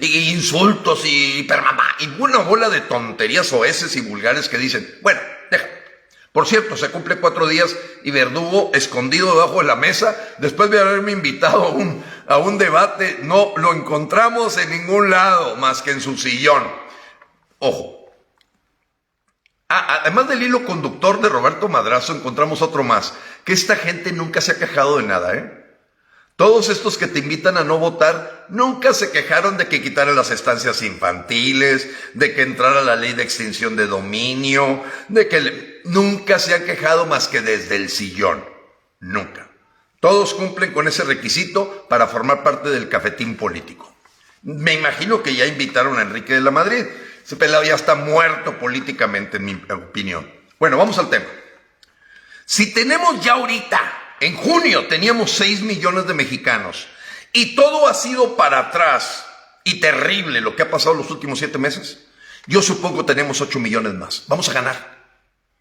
y, 0.00 0.30
insultos 0.30 1.02
y 1.04 1.42
permamá 1.42 1.94
y 1.98 2.08
una 2.18 2.38
bola 2.38 2.70
de 2.70 2.80
tonterías 2.80 3.52
oeces 3.52 3.94
y 3.96 4.00
vulgares 4.00 4.48
que 4.48 4.56
dicen, 4.56 4.98
bueno, 5.02 5.20
deja. 5.50 5.66
Por 6.32 6.46
cierto, 6.46 6.74
se 6.74 6.90
cumple 6.90 7.16
cuatro 7.16 7.46
días 7.46 7.76
y 8.02 8.10
Verdugo, 8.12 8.70
escondido 8.72 9.34
debajo 9.34 9.58
de 9.58 9.66
la 9.66 9.76
mesa, 9.76 10.16
después 10.38 10.70
de 10.70 10.80
haberme 10.80 11.12
invitado 11.12 11.64
a 11.64 11.68
un, 11.68 12.02
a 12.26 12.38
un 12.38 12.56
debate, 12.56 13.18
no 13.20 13.52
lo 13.56 13.74
encontramos 13.74 14.56
en 14.56 14.70
ningún 14.70 15.10
lado 15.10 15.56
más 15.56 15.82
que 15.82 15.90
en 15.90 16.00
su 16.00 16.16
sillón. 16.16 16.66
Ojo, 17.58 18.00
Ah, 19.72 20.00
además 20.00 20.26
del 20.26 20.42
hilo 20.42 20.64
conductor 20.64 21.20
de 21.20 21.28
Roberto 21.28 21.68
Madrazo, 21.68 22.12
encontramos 22.12 22.60
otro 22.60 22.82
más, 22.82 23.14
que 23.50 23.54
esta 23.54 23.74
gente 23.74 24.12
nunca 24.12 24.40
se 24.40 24.52
ha 24.52 24.58
quejado 24.58 24.98
de 24.98 25.02
nada, 25.02 25.34
¿eh? 25.34 25.52
Todos 26.36 26.68
estos 26.68 26.96
que 26.96 27.08
te 27.08 27.18
invitan 27.18 27.56
a 27.56 27.64
no 27.64 27.78
votar 27.78 28.46
nunca 28.48 28.94
se 28.94 29.10
quejaron 29.10 29.56
de 29.56 29.66
que 29.66 29.82
quitaran 29.82 30.14
las 30.14 30.30
estancias 30.30 30.82
infantiles, 30.82 31.88
de 32.14 32.32
que 32.32 32.42
entrara 32.42 32.82
la 32.82 32.94
ley 32.94 33.12
de 33.12 33.24
extinción 33.24 33.74
de 33.74 33.88
dominio, 33.88 34.84
de 35.08 35.26
que 35.26 35.80
nunca 35.82 36.38
se 36.38 36.54
han 36.54 36.64
quejado 36.64 37.06
más 37.06 37.26
que 37.26 37.40
desde 37.40 37.74
el 37.74 37.90
sillón. 37.90 38.44
Nunca. 39.00 39.50
Todos 39.98 40.32
cumplen 40.34 40.72
con 40.72 40.86
ese 40.86 41.02
requisito 41.02 41.88
para 41.88 42.06
formar 42.06 42.44
parte 42.44 42.68
del 42.68 42.88
cafetín 42.88 43.36
político. 43.36 43.92
Me 44.42 44.74
imagino 44.74 45.24
que 45.24 45.34
ya 45.34 45.46
invitaron 45.46 45.98
a 45.98 46.02
Enrique 46.02 46.34
de 46.34 46.40
la 46.40 46.52
Madrid. 46.52 46.84
Ese 47.26 47.34
pelado 47.34 47.64
ya 47.64 47.74
está 47.74 47.96
muerto 47.96 48.60
políticamente, 48.60 49.38
en 49.38 49.44
mi 49.44 49.60
opinión. 49.70 50.30
Bueno, 50.60 50.76
vamos 50.76 50.98
al 50.98 51.10
tema. 51.10 51.26
Si 52.50 52.74
tenemos 52.74 53.20
ya 53.24 53.34
ahorita, 53.34 53.80
en 54.18 54.34
junio 54.34 54.88
teníamos 54.88 55.30
6 55.30 55.62
millones 55.62 56.08
de 56.08 56.14
mexicanos 56.14 56.88
y 57.32 57.54
todo 57.54 57.86
ha 57.86 57.94
sido 57.94 58.36
para 58.36 58.58
atrás 58.58 59.24
y 59.62 59.78
terrible 59.78 60.40
lo 60.40 60.56
que 60.56 60.62
ha 60.62 60.70
pasado 60.70 60.96
los 60.96 61.12
últimos 61.12 61.38
siete 61.38 61.58
meses, 61.58 62.08
yo 62.48 62.60
supongo 62.60 63.04
tenemos 63.04 63.40
8 63.40 63.60
millones 63.60 63.94
más. 63.94 64.24
Vamos 64.26 64.48
a 64.48 64.52
ganar. 64.52 64.98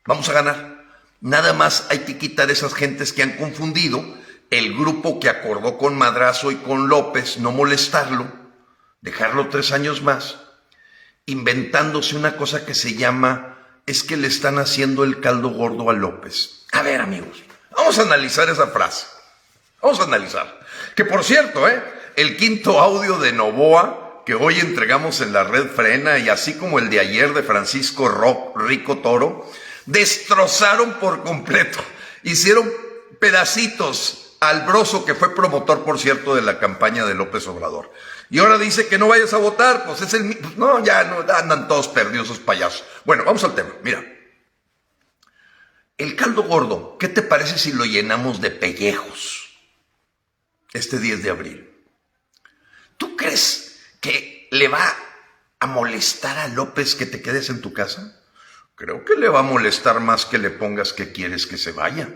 Vamos 0.08 0.30
a 0.30 0.34
ganar. 0.34 0.84
Nada 1.22 1.54
más 1.54 1.86
hay 1.92 2.00
que 2.00 2.18
quitar 2.18 2.50
esas 2.50 2.74
gentes 2.74 3.14
que 3.14 3.22
han 3.22 3.38
confundido 3.38 4.04
el 4.50 4.76
grupo 4.76 5.20
que 5.20 5.30
acordó 5.30 5.78
con 5.78 5.96
Madrazo 5.96 6.50
y 6.50 6.56
con 6.56 6.90
López 6.90 7.38
no 7.38 7.52
molestarlo, 7.52 8.32
dejarlo 9.02 9.50
tres 9.50 9.74
años 9.74 10.02
más 10.02 10.38
inventándose 11.28 12.16
una 12.16 12.36
cosa 12.36 12.66
que 12.66 12.74
se 12.74 12.96
llama 12.96 13.60
es 13.86 14.02
que 14.02 14.18
le 14.18 14.28
están 14.28 14.58
haciendo 14.58 15.04
el 15.04 15.20
caldo 15.20 15.50
gordo 15.50 15.92
a 15.92 15.94
López. 15.94 16.59
A 16.72 16.82
ver, 16.82 17.02
amigos, 17.02 17.44
vamos 17.72 17.98
a 18.00 18.04
analizar 18.04 18.50
esa 18.50 18.68
frase. 18.68 19.08
Vamos 19.82 20.00
a 20.00 20.04
analizar. 20.04 20.60
Que 20.96 21.06
por 21.06 21.24
cierto, 21.24 21.68
¿eh? 21.68 21.82
el 22.16 22.38
quinto 22.38 22.80
audio 22.80 23.18
de 23.18 23.32
Novoa 23.32 24.24
que 24.26 24.36
hoy 24.36 24.60
entregamos 24.60 25.22
en 25.22 25.34
la 25.34 25.44
red 25.44 25.70
Frena 25.70 26.20
y 26.20 26.30
así 26.30 26.54
como 26.54 26.78
el 26.78 26.90
de 26.90 27.00
ayer 27.00 27.34
de 27.34 27.42
Francisco 27.42 28.54
Rico 28.56 29.00
Toro, 29.00 29.50
destrozaron 29.88 30.94
por 31.00 31.24
completo. 31.24 31.80
Hicieron 32.22 32.72
pedacitos 33.20 34.36
al 34.40 34.68
broso 34.68 35.04
que 35.04 35.16
fue 35.16 35.34
promotor, 35.34 35.84
por 35.84 35.98
cierto, 35.98 36.36
de 36.36 36.44
la 36.44 36.60
campaña 36.60 37.06
de 37.06 37.16
López 37.16 37.48
Obrador. 37.48 37.92
Y 38.30 38.38
ahora 38.38 38.60
dice 38.60 38.88
que 38.88 39.00
no 39.00 39.08
vayas 39.08 39.34
a 39.34 39.38
votar, 39.38 39.86
pues 39.86 40.02
es 40.02 40.14
el... 40.14 40.38
Pues 40.38 40.58
no, 40.58 40.84
ya 40.84 41.06
no, 41.06 41.26
andan 41.34 41.68
todos 41.68 41.88
perdidos 41.88 42.28
esos 42.28 42.40
payasos. 42.40 42.84
Bueno, 43.06 43.24
vamos 43.26 43.44
al 43.44 43.56
tema. 43.56 43.70
Mira, 43.82 44.04
el 46.00 46.16
caldo 46.16 46.44
gordo, 46.44 46.98
¿qué 46.98 47.10
te 47.10 47.22
parece 47.22 47.60
si 47.60 47.74
lo 47.74 47.86
llenamos 47.86 48.42
de 48.42 48.52
pellejos 48.52 49.60
este 50.74 50.98
10 50.98 51.24
de 51.24 51.30
abril? 51.30 51.70
¿Tú 52.98 53.16
crees 53.18 53.80
que 54.00 54.48
le 54.52 54.70
va 54.70 54.96
a 55.60 55.68
molestar 55.68 56.38
a 56.38 56.48
López 56.48 56.96
que 56.96 57.06
te 57.06 57.22
quedes 57.22 57.50
en 57.50 57.62
tu 57.62 57.74
casa? 57.74 58.18
Creo 58.76 59.04
que 59.04 59.16
le 59.16 59.28
va 59.28 59.40
a 59.40 59.44
molestar 59.44 60.00
más 60.00 60.26
que 60.26 60.38
le 60.38 60.50
pongas 60.50 60.94
que 60.94 61.12
quieres 61.12 61.46
que 61.46 61.58
se 61.58 61.74
vaya, 61.74 62.08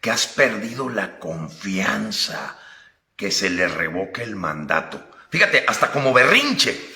que 0.00 0.12
has 0.12 0.28
perdido 0.28 0.88
la 0.88 1.18
confianza, 1.18 2.56
que 3.16 3.32
se 3.32 3.50
le 3.50 3.66
revoque 3.66 4.22
el 4.22 4.36
mandato. 4.36 5.04
Fíjate, 5.30 5.64
hasta 5.66 5.90
como 5.90 6.12
berrinche. 6.12 6.94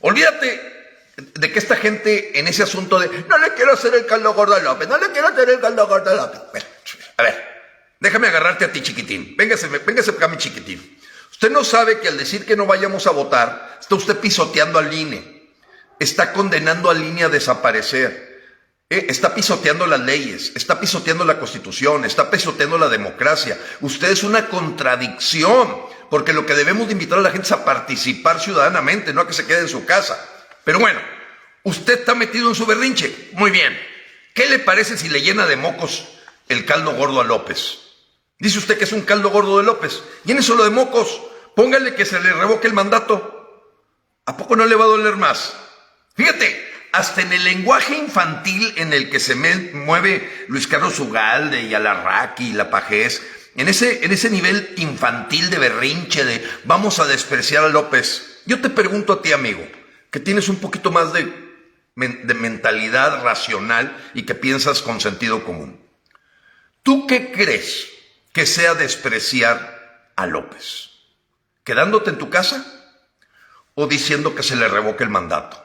Olvídate 0.00 0.79
de 1.20 1.52
que 1.52 1.58
esta 1.58 1.76
gente 1.76 2.38
en 2.38 2.48
ese 2.48 2.62
asunto 2.62 2.98
de 2.98 3.08
no 3.28 3.38
le 3.38 3.54
quiero 3.54 3.72
hacer 3.72 3.94
el 3.94 4.06
caldo 4.06 4.34
gordo 4.34 4.54
a 4.54 4.60
López, 4.60 4.88
no 4.88 4.98
le 4.98 5.10
quiero 5.10 5.28
hacer 5.28 5.48
el 5.50 5.60
caldo 5.60 5.86
gordo 5.86 6.10
a 6.10 6.14
López. 6.14 6.66
a 7.16 7.22
ver, 7.22 7.44
déjame 8.00 8.28
agarrarte 8.28 8.64
a 8.64 8.72
ti, 8.72 8.82
chiquitín. 8.82 9.36
Véngase, 9.36 9.68
véngase 9.68 10.10
acá, 10.10 10.28
mi 10.28 10.36
chiquitín. 10.36 10.98
Usted 11.30 11.50
no 11.50 11.64
sabe 11.64 12.00
que 12.00 12.08
al 12.08 12.18
decir 12.18 12.44
que 12.44 12.56
no 12.56 12.66
vayamos 12.66 13.06
a 13.06 13.10
votar, 13.12 13.78
está 13.80 13.94
usted 13.94 14.16
pisoteando 14.18 14.78
al 14.78 14.92
INE. 14.92 15.52
Está 15.98 16.32
condenando 16.32 16.90
al 16.90 17.02
INE 17.02 17.24
a 17.24 17.28
desaparecer. 17.28 18.30
Eh, 18.90 19.06
está 19.08 19.34
pisoteando 19.34 19.86
las 19.86 20.00
leyes, 20.00 20.50
está 20.56 20.80
pisoteando 20.80 21.24
la 21.24 21.38
constitución, 21.38 22.04
está 22.04 22.28
pisoteando 22.30 22.76
la 22.76 22.88
democracia. 22.88 23.56
Usted 23.80 24.10
es 24.10 24.24
una 24.24 24.48
contradicción 24.48 25.76
porque 26.10 26.32
lo 26.32 26.44
que 26.44 26.54
debemos 26.54 26.88
de 26.88 26.94
invitar 26.94 27.18
a 27.18 27.22
la 27.22 27.30
gente 27.30 27.46
es 27.46 27.52
a 27.52 27.64
participar 27.64 28.40
ciudadanamente, 28.40 29.14
no 29.14 29.20
a 29.20 29.28
que 29.28 29.32
se 29.32 29.46
quede 29.46 29.60
en 29.60 29.68
su 29.68 29.86
casa. 29.86 30.18
Pero 30.64 30.78
bueno, 30.78 31.00
usted 31.62 32.00
está 32.00 32.14
metido 32.14 32.48
en 32.48 32.54
su 32.54 32.66
berrinche. 32.66 33.30
Muy 33.32 33.50
bien. 33.50 33.78
¿Qué 34.34 34.48
le 34.48 34.58
parece 34.58 34.96
si 34.96 35.08
le 35.08 35.22
llena 35.22 35.46
de 35.46 35.56
mocos 35.56 36.08
el 36.48 36.64
caldo 36.64 36.94
gordo 36.94 37.20
a 37.20 37.24
López? 37.24 37.78
Dice 38.38 38.58
usted 38.58 38.78
que 38.78 38.84
es 38.84 38.92
un 38.92 39.02
caldo 39.02 39.30
gordo 39.30 39.58
de 39.58 39.64
López. 39.64 40.02
solo 40.40 40.64
de 40.64 40.70
mocos. 40.70 41.20
Póngale 41.56 41.94
que 41.94 42.06
se 42.06 42.20
le 42.20 42.32
revoque 42.32 42.66
el 42.66 42.72
mandato. 42.72 43.36
¿A 44.26 44.36
poco 44.36 44.56
no 44.56 44.66
le 44.66 44.76
va 44.76 44.84
a 44.84 44.88
doler 44.88 45.16
más? 45.16 45.56
Fíjate, 46.14 46.70
hasta 46.92 47.22
en 47.22 47.32
el 47.32 47.44
lenguaje 47.44 47.96
infantil 47.96 48.72
en 48.76 48.92
el 48.92 49.10
que 49.10 49.20
se 49.20 49.34
mueve 49.34 50.46
Luis 50.48 50.66
Carlos 50.66 50.98
Ugalde 50.98 51.62
y 51.62 51.74
Alarraqui 51.74 52.48
y 52.48 52.52
La 52.52 52.70
Pajés, 52.70 53.22
en 53.56 53.68
ese, 53.68 54.04
en 54.04 54.12
ese 54.12 54.30
nivel 54.30 54.74
infantil 54.76 55.50
de 55.50 55.58
berrinche, 55.58 56.24
de 56.24 56.48
vamos 56.64 56.98
a 56.98 57.06
despreciar 57.06 57.64
a 57.64 57.68
López, 57.68 58.40
yo 58.46 58.60
te 58.60 58.70
pregunto 58.70 59.12
a 59.12 59.22
ti, 59.22 59.32
amigo, 59.32 59.66
que 60.10 60.20
tienes 60.20 60.48
un 60.48 60.56
poquito 60.56 60.90
más 60.90 61.12
de, 61.12 61.24
de 61.96 62.34
mentalidad 62.34 63.22
racional 63.22 63.96
y 64.14 64.24
que 64.24 64.34
piensas 64.34 64.82
con 64.82 65.00
sentido 65.00 65.44
común. 65.44 65.80
¿Tú 66.82 67.06
qué 67.06 67.30
crees 67.32 67.88
que 68.32 68.46
sea 68.46 68.74
despreciar 68.74 70.12
a 70.16 70.26
López? 70.26 70.90
¿Quedándote 71.64 72.10
en 72.10 72.18
tu 72.18 72.30
casa 72.30 72.64
o 73.74 73.86
diciendo 73.86 74.34
que 74.34 74.42
se 74.42 74.56
le 74.56 74.68
revoque 74.68 75.04
el 75.04 75.10
mandato? 75.10 75.64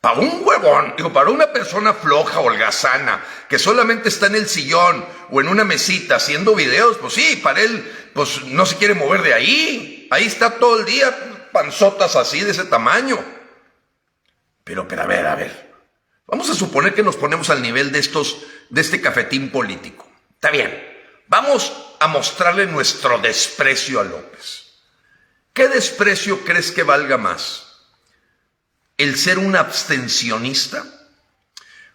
Para 0.00 0.20
un 0.20 0.40
huevón, 0.42 0.94
digo, 0.96 1.12
para 1.12 1.28
una 1.28 1.52
persona 1.52 1.92
floja, 1.92 2.40
holgazana, 2.40 3.22
que 3.50 3.58
solamente 3.58 4.08
está 4.08 4.28
en 4.28 4.36
el 4.36 4.48
sillón 4.48 5.04
o 5.30 5.42
en 5.42 5.48
una 5.48 5.64
mesita 5.64 6.16
haciendo 6.16 6.54
videos, 6.54 6.96
pues 6.96 7.12
sí, 7.12 7.38
para 7.42 7.60
él, 7.60 7.84
pues 8.14 8.44
no 8.46 8.64
se 8.64 8.76
quiere 8.76 8.94
mover 8.94 9.22
de 9.22 9.34
ahí. 9.34 10.08
Ahí 10.10 10.24
está 10.24 10.52
todo 10.58 10.80
el 10.80 10.86
día, 10.86 11.14
panzotas 11.52 12.16
así 12.16 12.40
de 12.40 12.52
ese 12.52 12.64
tamaño. 12.64 13.18
Pero, 14.64 14.86
pero 14.86 15.02
a 15.02 15.06
ver, 15.06 15.26
a 15.26 15.34
ver. 15.34 15.74
Vamos 16.26 16.48
a 16.50 16.54
suponer 16.54 16.94
que 16.94 17.02
nos 17.02 17.16
ponemos 17.16 17.50
al 17.50 17.60
nivel 17.60 17.90
de 17.90 17.98
estos, 17.98 18.38
de 18.68 18.80
este 18.80 19.00
cafetín 19.00 19.50
político. 19.50 20.08
Está 20.34 20.50
bien. 20.50 20.88
Vamos 21.26 21.72
a 21.98 22.06
mostrarle 22.06 22.66
nuestro 22.66 23.18
desprecio 23.18 24.00
a 24.00 24.04
López. 24.04 24.74
¿Qué 25.52 25.68
desprecio 25.68 26.44
crees 26.44 26.70
que 26.70 26.82
valga 26.82 27.18
más? 27.18 27.66
¿El 28.96 29.16
ser 29.16 29.38
un 29.38 29.56
abstencionista? 29.56 30.84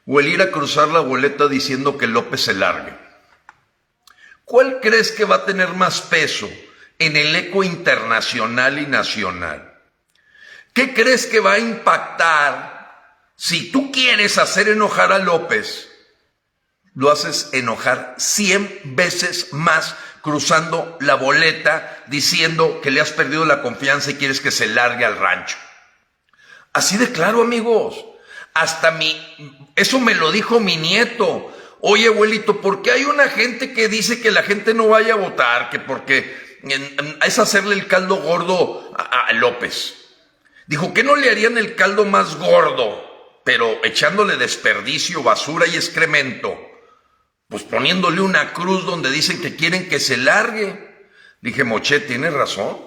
¿O 0.06 0.20
el 0.20 0.28
ir 0.28 0.42
a 0.42 0.52
cruzar 0.52 0.90
la 0.90 1.00
boleta 1.00 1.48
diciendo 1.48 1.98
que 1.98 2.08
López 2.08 2.42
se 2.42 2.54
largue? 2.54 2.96
¿Cuál 4.44 4.80
crees 4.82 5.12
que 5.12 5.26
va 5.26 5.38
a 5.38 5.46
tener 5.46 5.70
más 5.70 6.02
peso 6.02 6.50
en 7.00 7.18
el 7.18 7.36
eco 7.36 7.64
internacional 7.64 8.80
y 8.80 8.86
nacional? 8.86 9.74
¿Qué 10.74 10.94
crees 10.94 11.26
que 11.26 11.40
va 11.40 11.54
a 11.54 11.60
impactar 11.60 12.92
si 13.36 13.72
tú 13.72 13.92
quieres 13.92 14.38
hacer 14.38 14.70
enojar 14.70 15.12
a 15.12 15.20
López? 15.20 15.90
Lo 16.94 17.12
haces 17.12 17.50
enojar 17.54 18.16
100 18.18 18.82
veces 18.96 19.54
más 19.54 19.96
cruzando 20.22 20.98
la 21.02 21.16
boleta 21.16 22.04
diciendo 22.08 22.82
que 22.82 22.92
le 22.92 23.00
has 23.00 23.12
perdido 23.12 23.46
la 23.46 23.62
confianza 23.62 24.12
y 24.12 24.16
quieres 24.16 24.42
que 24.42 24.52
se 24.52 24.68
largue 24.68 25.06
al 25.06 25.18
rancho. 25.18 25.56
Así 26.74 26.98
de 26.98 27.12
claro, 27.12 27.42
amigos. 27.42 28.04
Hasta 28.54 28.92
mi, 28.92 29.16
eso 29.76 30.00
me 30.00 30.14
lo 30.16 30.32
dijo 30.32 30.60
mi 30.60 30.78
nieto. 30.78 31.54
Oye, 31.80 32.08
abuelito, 32.08 32.60
¿por 32.60 32.82
qué 32.82 32.92
hay 32.92 33.06
una 33.06 33.30
gente 33.30 33.72
que 33.72 33.88
dice 33.88 34.22
que 34.22 34.32
la 34.32 34.44
gente 34.44 34.74
no 34.74 34.88
vaya 34.88 35.14
a 35.14 35.18
votar? 35.18 35.70
Que 35.70 35.80
porque 35.80 36.45
es 37.26 37.40
hacerle 37.40 37.76
el 37.76 37.88
caldo 37.88 38.18
gordo 38.18 38.92
a, 38.98 39.32
López. 39.34 39.96
Dijo, 40.68 40.94
¿qué 40.94 41.04
no 41.04 41.16
le 41.16 41.30
harían 41.30 41.58
el 41.58 41.76
caldo 41.76 42.06
más 42.06 42.36
gordo? 42.38 43.04
Pero 43.44 43.84
echándole 43.84 44.38
desperdicio, 44.38 45.22
basura 45.22 45.68
y 45.68 45.76
excremento. 45.76 46.58
Pues 47.48 47.64
poniéndole 47.64 48.22
una 48.22 48.54
cruz 48.54 48.86
donde 48.86 49.12
dicen 49.12 49.42
que 49.42 49.56
quieren 49.56 49.88
que 49.88 50.00
se 50.00 50.18
largue. 50.18 51.10
Dije, 51.42 51.64
Moche, 51.64 52.00
tienes 52.00 52.34
razón. 52.34 52.78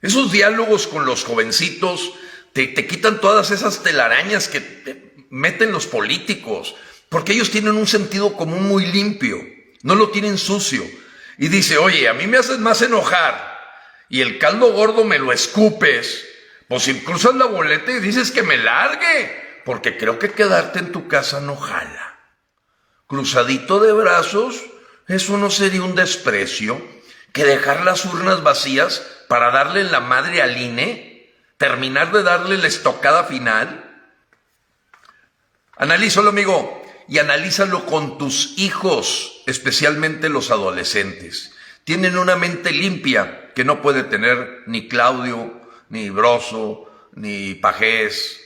Esos 0.00 0.32
diálogos 0.32 0.86
con 0.86 1.04
los 1.04 1.24
jovencitos 1.24 2.14
te, 2.54 2.68
te 2.68 2.86
quitan 2.86 3.20
todas 3.20 3.50
esas 3.50 3.82
telarañas 3.82 4.48
que 4.48 5.26
meten 5.30 5.72
los 5.72 5.86
políticos, 5.86 6.76
porque 7.08 7.32
ellos 7.32 7.50
tienen 7.50 7.76
un 7.76 7.86
sentido 7.86 8.34
común 8.34 8.66
muy 8.66 8.86
limpio, 8.86 9.38
no 9.82 9.94
lo 9.94 10.10
tienen 10.10 10.38
sucio. 10.38 10.84
Y 11.38 11.48
dice, 11.48 11.78
oye, 11.78 12.08
a 12.08 12.14
mí 12.14 12.26
me 12.26 12.36
haces 12.36 12.58
más 12.58 12.82
enojar 12.82 13.56
y 14.08 14.20
el 14.20 14.38
caldo 14.38 14.72
gordo 14.72 15.04
me 15.04 15.18
lo 15.18 15.32
escupes 15.32 16.26
pues 16.68 16.82
si 16.82 17.00
cruzas 17.00 17.34
la 17.34 17.46
boleta 17.46 17.90
y 17.92 18.00
dices 18.00 18.30
que 18.30 18.42
me 18.42 18.58
largue, 18.58 19.60
porque 19.64 19.96
creo 19.96 20.18
que 20.18 20.30
quedarte 20.30 20.78
en 20.78 20.92
tu 20.92 21.08
casa 21.08 21.40
no 21.40 21.56
jala. 21.56 22.18
Cruzadito 23.06 23.80
de 23.80 23.92
brazos, 23.92 24.62
eso 25.06 25.38
no 25.38 25.50
sería 25.50 25.82
un 25.82 25.94
desprecio 25.94 26.80
que 27.32 27.44
dejar 27.44 27.84
las 27.84 28.04
urnas 28.04 28.42
vacías 28.42 29.02
para 29.28 29.50
darle 29.50 29.84
la 29.84 30.00
madre 30.00 30.42
al 30.42 30.60
INE, 30.60 31.32
terminar 31.56 32.12
de 32.12 32.22
darle 32.22 32.58
la 32.58 32.66
estocada 32.66 33.24
final. 33.24 34.06
Analízalo, 35.78 36.28
amigo, 36.28 36.82
y 37.08 37.18
analízalo 37.18 37.86
con 37.86 38.18
tus 38.18 38.58
hijos, 38.58 39.37
especialmente 39.48 40.28
los 40.28 40.50
adolescentes. 40.50 41.52
Tienen 41.84 42.18
una 42.18 42.36
mente 42.36 42.70
limpia 42.70 43.50
que 43.54 43.64
no 43.64 43.80
puede 43.80 44.04
tener 44.04 44.62
ni 44.66 44.88
Claudio, 44.88 45.58
ni 45.88 46.10
Broso, 46.10 46.90
ni 47.14 47.54
Pajés, 47.54 48.38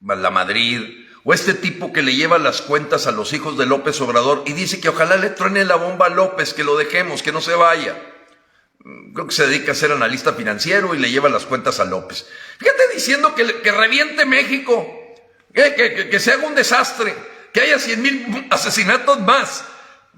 la 0.00 0.30
Madrid, 0.30 1.06
o 1.22 1.32
este 1.32 1.54
tipo 1.54 1.92
que 1.92 2.02
le 2.02 2.16
lleva 2.16 2.38
las 2.38 2.62
cuentas 2.62 3.06
a 3.06 3.12
los 3.12 3.32
hijos 3.32 3.56
de 3.56 3.66
López 3.66 4.00
Obrador 4.00 4.42
y 4.44 4.52
dice 4.54 4.80
que 4.80 4.88
ojalá 4.88 5.16
le 5.16 5.30
truene 5.30 5.64
la 5.64 5.76
bomba 5.76 6.06
a 6.06 6.10
López, 6.10 6.52
que 6.52 6.64
lo 6.64 6.76
dejemos, 6.76 7.22
que 7.22 7.30
no 7.30 7.40
se 7.40 7.54
vaya. 7.54 7.94
Mm, 8.80 9.12
creo 9.12 9.26
que 9.28 9.34
se 9.34 9.46
dedica 9.46 9.70
a 9.70 9.76
ser 9.76 9.92
analista 9.92 10.32
financiero 10.32 10.96
y 10.96 10.98
le 10.98 11.12
lleva 11.12 11.28
las 11.28 11.46
cuentas 11.46 11.78
a 11.78 11.84
López. 11.84 12.26
Fíjate 12.58 12.88
diciendo 12.92 13.36
que, 13.36 13.60
que 13.60 13.70
reviente 13.70 14.26
México, 14.26 14.84
que, 15.54 15.74
que, 15.74 16.08
que, 16.08 16.18
se 16.18 16.32
haga 16.32 16.48
un 16.48 16.56
desastre, 16.56 17.14
que 17.52 17.60
haya 17.60 17.78
cien 17.78 18.02
mil 18.02 18.48
asesinatos 18.50 19.20
más, 19.20 19.64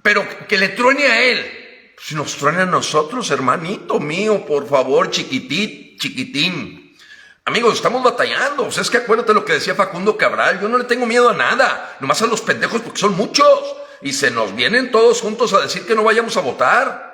pero 0.03 0.27
que 0.49 0.59
le 0.59 0.71
truene 0.71 1.07
a 1.07 1.23
él. 1.23 1.95
Si 1.99 2.15
nos 2.15 2.37
truene 2.37 2.63
a 2.63 2.67
nosotros, 2.67 3.31
hermanito 3.31 4.01
mío, 4.01 4.45
por 4.45 4.69
favor, 4.69 5.11
chiquitito 5.11 5.83
chiquitín. 6.03 6.97
Amigos, 7.45 7.75
estamos 7.75 8.03
batallando. 8.03 8.67
O 8.67 8.73
sea, 8.73 8.83
es 8.83 8.91
que 8.91 8.99
acuérdate 8.99 9.35
lo 9.35 9.45
que 9.45 9.55
decía 9.55 9.75
Facundo 9.75 10.17
Cabral. 10.17 10.61
Yo 10.61 10.69
no 10.69 10.79
le 10.79 10.85
tengo 10.85 11.07
miedo 11.07 11.29
a 11.29 11.35
nada. 11.35 11.97
Nomás 12.01 12.23
a 12.23 12.27
los 12.27 12.41
pendejos 12.41 12.81
porque 12.83 13.01
son 13.01 13.17
muchos. 13.17 13.77
Y 14.01 14.13
se 14.13 14.31
nos 14.31 14.55
vienen 14.55 14.91
todos 14.91 15.21
juntos 15.21 15.53
a 15.53 15.61
decir 15.61 15.87
que 15.87 15.95
no 15.95 16.03
vayamos 16.03 16.37
a 16.37 16.41
votar. 16.41 17.13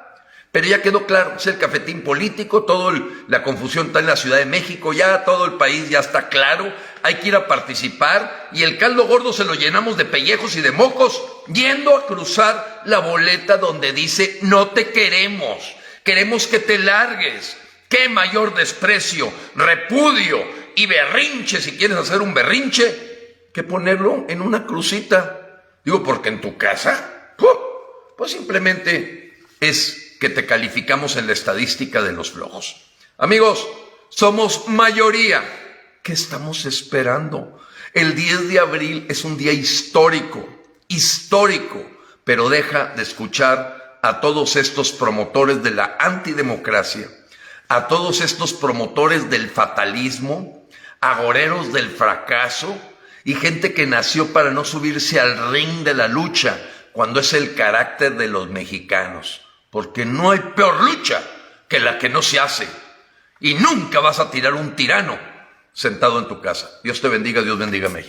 Pero 0.50 0.66
ya 0.66 0.80
quedó 0.80 1.06
claro, 1.06 1.34
es 1.36 1.46
el 1.46 1.58
cafetín 1.58 2.02
político, 2.02 2.64
toda 2.64 2.98
la 3.28 3.42
confusión 3.42 3.88
está 3.88 3.98
en 3.98 4.06
la 4.06 4.16
Ciudad 4.16 4.38
de 4.38 4.46
México, 4.46 4.94
ya 4.94 5.22
todo 5.24 5.44
el 5.44 5.52
país 5.52 5.90
ya 5.90 5.98
está 5.98 6.30
claro, 6.30 6.72
hay 7.02 7.16
que 7.16 7.28
ir 7.28 7.36
a 7.36 7.46
participar 7.46 8.48
y 8.52 8.62
el 8.62 8.78
caldo 8.78 9.06
gordo 9.06 9.32
se 9.32 9.44
lo 9.44 9.54
llenamos 9.54 9.96
de 9.96 10.04
pellejos 10.04 10.56
y 10.56 10.60
de 10.60 10.72
mocos 10.72 11.22
yendo 11.52 11.96
a 11.96 12.06
cruzar 12.06 12.82
la 12.84 12.98
boleta 12.98 13.56
donde 13.56 13.92
dice 13.92 14.38
no 14.42 14.68
te 14.68 14.90
queremos, 14.90 15.76
queremos 16.04 16.46
que 16.46 16.58
te 16.58 16.78
largues, 16.78 17.56
¿Qué 17.88 18.08
mayor 18.08 18.54
desprecio, 18.54 19.32
repudio 19.54 20.44
y 20.74 20.86
berrinche, 20.86 21.60
si 21.60 21.78
quieres 21.78 21.96
hacer 21.96 22.20
un 22.20 22.34
berrinche, 22.34 23.48
que 23.52 23.62
ponerlo 23.62 24.26
en 24.28 24.42
una 24.42 24.66
crucita? 24.66 25.64
Digo, 25.84 26.02
porque 26.02 26.28
en 26.28 26.40
tu 26.40 26.58
casa, 26.58 27.34
pues 28.16 28.32
simplemente 28.32 29.38
es 29.60 30.16
que 30.20 30.28
te 30.28 30.44
calificamos 30.44 31.16
en 31.16 31.28
la 31.28 31.32
estadística 31.32 32.02
de 32.02 32.12
los 32.12 32.32
flojos. 32.32 32.82
Amigos, 33.16 33.66
somos 34.10 34.68
mayoría. 34.68 35.42
¿Qué 36.08 36.14
estamos 36.14 36.64
esperando? 36.64 37.60
El 37.92 38.14
10 38.14 38.48
de 38.48 38.58
abril 38.58 39.04
es 39.10 39.26
un 39.26 39.36
día 39.36 39.52
histórico, 39.52 40.48
histórico, 40.88 41.86
pero 42.24 42.48
deja 42.48 42.94
de 42.96 43.02
escuchar 43.02 43.98
a 44.00 44.18
todos 44.22 44.56
estos 44.56 44.90
promotores 44.90 45.62
de 45.62 45.70
la 45.70 45.98
antidemocracia 46.00 47.10
a 47.68 47.88
todos 47.88 48.22
estos 48.22 48.54
promotores 48.54 49.28
del 49.28 49.50
fatalismo, 49.50 50.66
agoreros 51.02 51.74
del 51.74 51.90
fracaso 51.90 52.74
y 53.22 53.34
gente 53.34 53.74
que 53.74 53.86
nació 53.86 54.32
para 54.32 54.50
no 54.50 54.64
subirse 54.64 55.20
al 55.20 55.52
ring 55.52 55.84
de 55.84 55.92
la 55.92 56.08
lucha 56.08 56.58
cuando 56.92 57.20
es 57.20 57.34
el 57.34 57.54
carácter 57.54 58.16
de 58.16 58.28
los 58.28 58.48
mexicanos. 58.48 59.42
Porque 59.68 60.06
no 60.06 60.30
hay 60.30 60.38
peor 60.56 60.80
lucha 60.84 61.20
que 61.68 61.80
la 61.80 61.98
que 61.98 62.08
no 62.08 62.22
se 62.22 62.40
hace. 62.40 62.66
Y 63.40 63.52
nunca 63.52 64.00
vas 64.00 64.20
a 64.20 64.30
tirar 64.30 64.54
un 64.54 64.74
tirano 64.74 65.27
sentado 65.78 66.18
en 66.18 66.26
tu 66.26 66.40
casa. 66.40 66.68
Dios 66.82 67.00
te 67.00 67.06
bendiga, 67.06 67.40
Dios 67.40 67.56
bendiga 67.56 67.86
a 67.86 67.90
México. 67.90 68.06